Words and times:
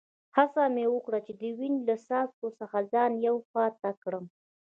هڅه 0.35 0.63
مې 0.73 0.85
وکړل 0.89 1.21
چي 1.27 1.33
د 1.41 1.43
وینې 1.57 1.79
له 1.87 1.95
څاڅکو 2.07 2.47
څخه 2.59 2.77
ځان 2.91 3.11
یوې 3.25 3.41
خوا 3.47 3.65
ته 3.81 3.89
کړم. 4.03 4.25